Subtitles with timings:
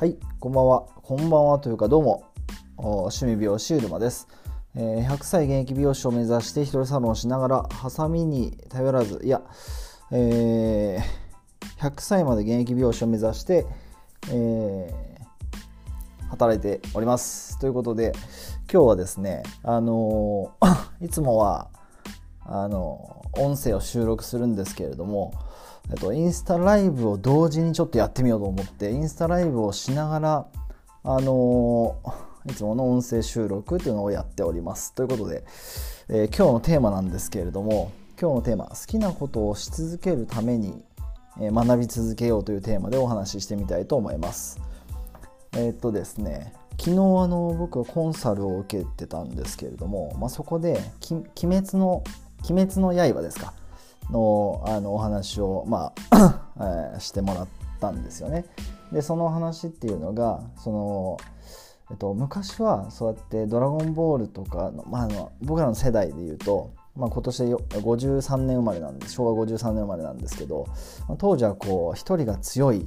[0.00, 0.86] はい、こんばんは。
[1.02, 2.24] こんばんはというか、どうも、
[2.78, 4.28] 趣味美容師うるまです、
[4.74, 9.42] 100歳現役美容師を目指して一人サロンをしながら、ハサミに頼らず、いや、
[10.10, 13.66] えー、100歳まで現役美容師を目指して、
[14.30, 17.58] えー、働いております。
[17.58, 18.12] ということで、
[18.72, 20.52] 今日はですね、あの、
[21.02, 21.68] いつもは、
[22.46, 25.34] あの音声を収録するんですけれども、
[25.88, 30.46] えっと、インスタライブを同時にちょっとやってみようと思ってインスタライブをしながら
[31.02, 31.96] あの
[32.46, 34.94] いつもの音声収録というのをやっております。
[34.94, 35.44] ということで、
[36.08, 40.82] えー、今日のテーマなんですけれども今日のテーマ好きなことをし続けるために、
[41.38, 44.60] 学び続けようというテーマでお話ししてみたいと思います。
[45.52, 46.96] えー、っとですね昨日あ
[47.28, 52.02] の僕はコンサルを受けてたんですけれども、まあ、そこで「鬼滅の
[52.48, 53.52] 鬼滅の刃」ですか。
[54.10, 56.42] のあのお話を、まあ
[56.92, 57.48] えー、してもらっ
[57.80, 58.44] たんですよね。
[58.92, 61.16] でその話っていうのがその、
[61.90, 70.66] えっと、昔はそうやって「ドラゴンボール」とかの,、まあ、あの僕らの世代でいうと、まあ、今年53年生まれなんで昭和53年生まれなんですけど、
[71.18, 72.86] 当時はこう一人が強い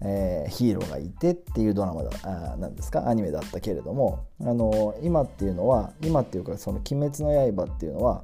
[0.00, 3.08] えー、ヒーローがいてっていうドラマだあなんですか？
[3.08, 8.22] アニメだったけれどもあの今っていうのは今っていうかその「鬼滅の刃」っていうのは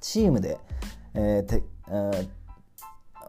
[0.00, 0.58] チームで、
[1.16, 2.28] えーえー、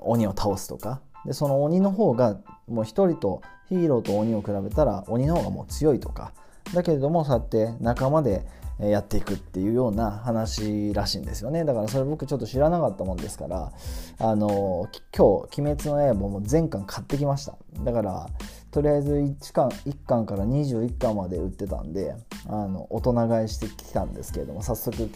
[0.01, 1.01] 鬼を倒すとか。
[1.25, 6.31] でその鬼の方がもう一人とヒーローと鬼を比べたら鬼の方がもう強いとか。
[6.73, 8.45] だけれどもそうやって仲間で
[8.79, 11.65] やっていくっていうような話らしいんですよね。
[11.65, 13.71] だからそれ僕ちょっと知らなかったもんですから
[14.19, 17.55] あの今日「鬼滅の刃」も全巻買ってきました。
[17.83, 18.29] だから
[18.77, 22.13] とりあえず1巻 ,1 巻から21巻まで売ってたんで
[22.47, 25.09] あの大人買いしてきたんですけれども早速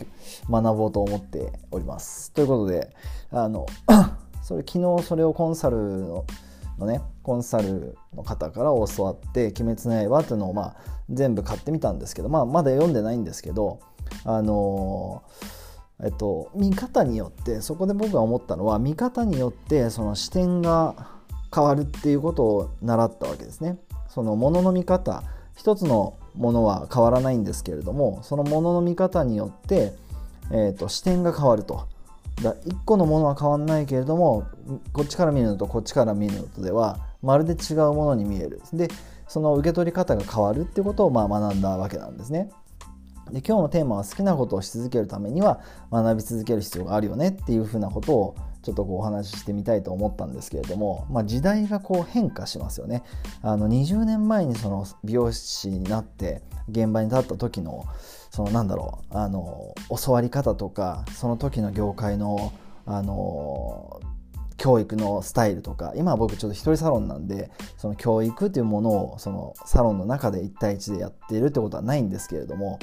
[0.50, 2.32] 学ぼうと思っております。
[2.32, 2.90] ということで
[3.30, 3.68] あの
[4.42, 6.26] それ昨日それをコンサルの
[6.80, 10.76] のねコンサルの方から教わって「鬼滅の刃」っていうのをまあ
[11.12, 13.78] 全部買ってみたんですけど、まあ、まだ読んでないんですけど
[14.26, 15.22] あの
[16.04, 21.21] えっと見方によってそこで僕が思ったのは見方によってその視点が
[21.54, 23.78] 変わるっていうことを習ったわけですね。
[24.10, 25.24] そのものの見方
[25.56, 29.94] 一つのものは変わらないんですけれどもそのものの見方によって、
[30.52, 31.88] えーと、視点が変わると。
[32.42, 34.46] だ1個のものは変わらないけれども
[34.94, 38.88] こっちから見るのとこっちから見るのとではまるで違うものに見えるで
[39.28, 42.50] その受け取り方が変わるってことをまあ学んだわけなんですね。
[43.32, 45.62] で今日のテーマは好きなことをし続けるためには
[45.92, 53.04] 学び続ける必要があるよねっていうふうなことをちょっとこうお話ししてみたいと思ったんですけれども、まあ、時代がこう変化しますよね。
[53.42, 57.86] あの20年前にその美容師になって現場に立った時の
[58.30, 59.74] そのなんだろうあの
[60.06, 62.54] 教わり方とかその時の業界の
[62.86, 64.02] あの
[64.62, 72.78] 教育のスタイルとか今は僕ちょっと一人サロンなんでその教育っていうものをそのサロンの中で1対1でやっているってことはないんですけれども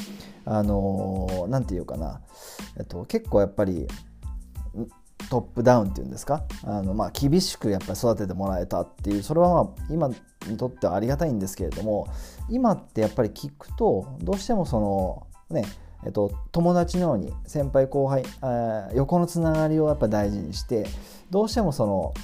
[0.45, 2.21] あの何て言うかな、
[2.79, 3.87] えっと、結構やっぱり
[5.31, 6.45] トップダウンっていうんですか？
[6.65, 12.09] あの、まあ、厳しくやっぱり育ててもらえたっていうそれはまあ今にとってはありがたいんですけれども
[12.49, 15.65] 今ってやっぱり聞くとどうしてもそのね
[16.05, 18.23] えっと、友達のように先輩後輩
[18.95, 20.87] 横のつながりをやっぱ大事にして
[21.29, 22.15] どうしてもその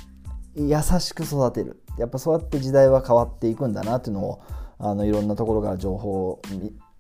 [0.55, 1.83] 優しく育てる。
[1.99, 4.43] やっぱそうやって時代は変わっていくんだなっていうのを
[4.79, 6.43] あのいろんなところから情報を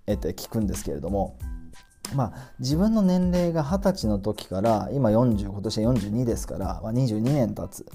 [0.06, 1.38] 得て聞くんですけれども
[2.15, 7.87] まあ、自分の年齢が二十歳の時から今40今年42ですから、まあ、22年経つ。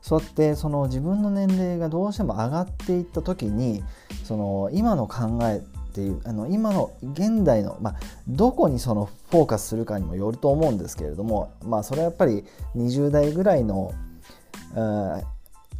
[0.00, 3.82] そうやってその自分の年齢がどうしても上がっていった時に
[4.24, 5.60] その今の考えっ
[5.96, 7.96] ていうあの今の現代の、まあ、
[8.28, 12.44] どこにそのフォーカスするかにもよると思うんですけれども、まあ、それはやっぱり
[12.76, 13.94] 20代ぐらいの、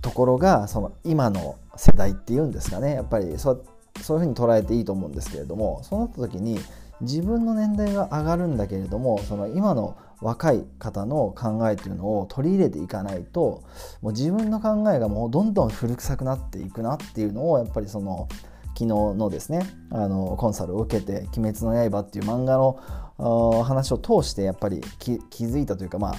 [0.01, 2.95] ところがその今の世代っていうんですかね。
[2.95, 3.63] やっぱりそ
[4.01, 6.59] そういうふうに捉えていいと思うんですけれどもそうなった時に
[7.01, 13.63] 自分の年代が上がるんだけれどもその今の若い方の考えというのを取り入れていかないと
[14.01, 18.29] もう自分の考えがもうどんどん古臭くなっていくなっていうのをやっぱりその
[18.69, 25.13] 昨日のですねあのコンサルを受けて「鬼滅の刃」っていう漫画の話を通してやっぱり気
[25.45, 26.15] づいたというかまあ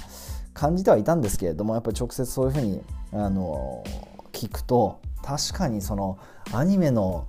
[0.54, 2.82] 感じてはいたんですけれどもやっぱり直接そういうふうに
[3.14, 3.84] あの
[4.32, 6.18] 聞くと確かにその
[6.52, 7.28] アニメの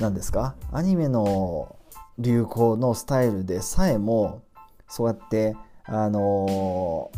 [0.00, 1.76] 何ですかアニメの
[2.18, 4.42] 流行のスタイルでさえも
[4.88, 7.10] そうやってあの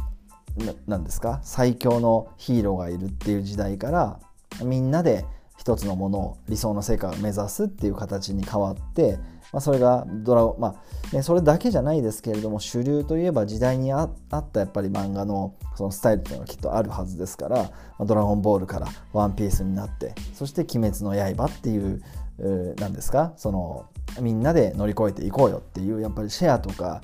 [0.87, 1.41] 何ですか？
[1.43, 4.19] 最強のヒーローがいるっていう時代から
[4.63, 5.25] みんなで
[5.57, 9.19] 一つのものを理想の成果を目指すっていう形に変わって
[9.51, 10.77] まあ、それがドラゴンま
[11.13, 14.13] あ、ね、それだけじゃないですけれども主流といえば時代にあっ
[14.53, 17.71] たやっぱり漫画のそのスタイルっていうのがきっとあるはずですから、
[18.05, 22.03] ドラゴンボールからワンピースになってそして鬼滅の刃っていう
[22.38, 23.32] 何ですか？
[23.37, 23.87] その
[24.20, 27.02] みんなで乗り越えていこうよっていうやっぱりシェアとか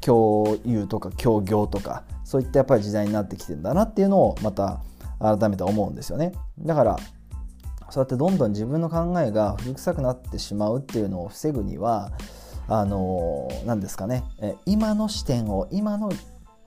[0.00, 4.80] 共有とか協業とかそういったやっぱり時代になってきてんだなっていうのをまた
[5.18, 6.32] 改めて思うんですよね。
[6.58, 6.98] だから
[7.90, 12.12] そうやってどんどん自分の考えが古臭くなってしまうっていうのを防ぐには
[12.68, 14.24] あの何ですかね？
[14.66, 16.10] 今の視点を今の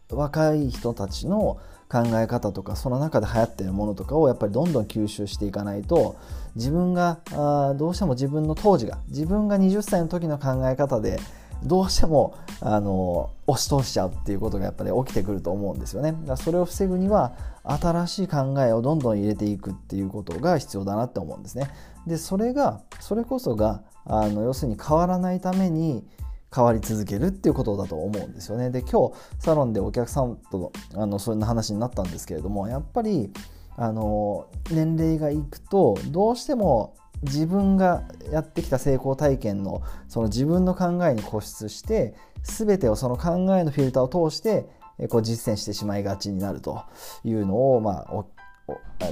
[0.10, 1.60] 若い人たちの
[1.90, 6.18] 考え方とかその中で流行っているものとかをやっぱりどんどん吸収していかないと
[6.56, 11.20] 自分があどうしても自分の当時が自分が20歳の時の考え方で
[11.64, 16.12] どうしてもあの押し通しちゃうっていうことがやっぱり起きてくると思うんですよね。
[16.12, 21.70] だからそれを防ぐには新しい考えをどんどん入れていくっていうことが必要だなって思うんですね。
[22.06, 26.06] でそれがそれこそがあの要するに変わらないために
[26.54, 28.70] 変わり続けるっていうことだと思うんですよね。
[28.70, 33.32] で今日サロンでお客さんとあのそんな話になったんですけれどもやっぱり
[33.76, 44.70] あの年齢がいくとどうしても自分がやってきた成功体験のその自分の考えに固執して全てをその考えのフィルターを通して
[45.10, 46.84] こう実践してしまいがちになると
[47.24, 48.26] いうのを、まあ、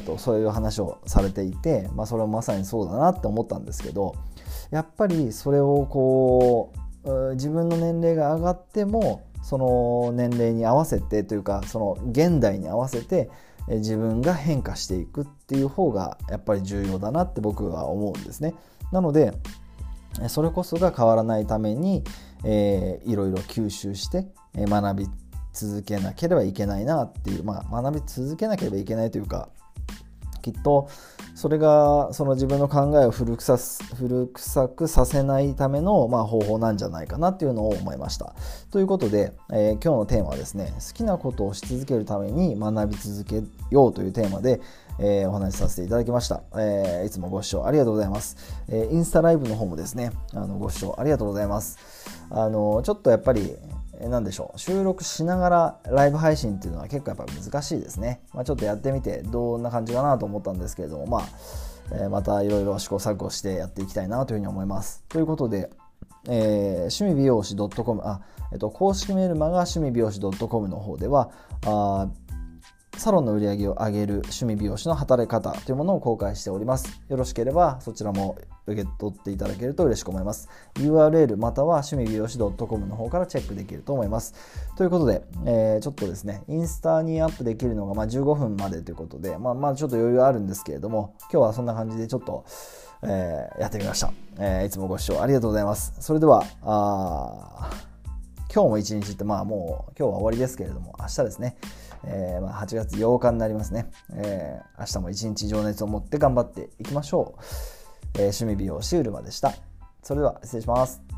[0.06, 4.16] とそういう話をされていて、まあ、それはまさにそうだなって思ったんですけど
[4.72, 6.85] やっぱりそれをこう
[7.32, 13.30] 自分の年齢が上がってもその年齢に合わせてというかその現代に合わせて
[13.68, 18.54] 自分が変化していくっていう方がやっぱり重要だなって僕は思うんですね。
[18.92, 19.34] なので
[20.28, 22.04] それこそが変わらないために、
[22.44, 25.08] えー、いろいろ吸収して学び
[25.52, 29.50] 続けなければいけないなっていう、まあ、学び続けなければいけないというか
[30.46, 30.88] きっと
[31.34, 33.58] それがその自分の考えを古臭
[33.96, 38.36] 古臭くさせないための、まあ、方法なんじゃないかなっていうのを思いました。
[38.72, 44.62] ということで、えー、今日のテーマはですね好きなことをし続けるために学び続けようというテーマで、
[45.00, 48.38] えー、お話しさせていただきました、えー、いつもご視聴ありがとうございます、
[48.70, 52.06] えインスタライブの方もですねあのご視聴ありがとうございます。
[52.30, 53.56] あのちょっとやっぱり
[54.02, 54.60] 何でしょう。
[54.60, 61.24] 収録しながらライブ配信っていうのは結構やっぱ難しいですね、まあ、ちょっとやってみてどんな感じかなと思ったんですけれどもまあ、
[61.92, 65.04] え、またいろいろ試行錯誤してやっていきたいなというふうに思います。
[65.10, 65.70] ということで、
[66.28, 68.22] えー、趣味美容師 .com あ、
[68.52, 71.30] えっと、公式メールマガ趣味美容師 .com の方では
[71.66, 72.08] あ
[72.98, 77.02] サロンの売り上げを上げる趣味美容師の働き方というものを公開しております。
[77.10, 78.38] よろしければそちらも
[78.68, 80.50] 受け取っていただけると嬉しく思います。
[80.76, 84.34] URL または趣味美容師 .com の方からチェックできると思います。
[84.76, 92.46] ということで、えー、ちょっとですね、インスタにアップできるのがま15分までということで、まあ、まあちょっと余裕あるんですけれども、今日はそんな感じでちょっと、
[93.04, 95.94] えー、やってみました、えー、いつもご視聴ありがとうございます。
[96.00, 97.95] それでは、あ
[98.56, 101.58] 今日も一日ってまあもう今日は終わりですけれども明日ですね、
[102.06, 107.42] えー、まあ8月8日になりますね、えー、明日も一日情熱を持って頑張っていきましょう、
[108.14, 109.52] えー、趣味美容シウルマでした。
[110.02, 111.15] それでは失礼します。